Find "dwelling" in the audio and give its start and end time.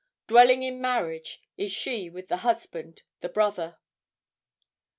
0.25-0.63